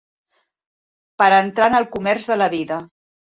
[1.21, 2.81] Per entrar en el comerç de la vida.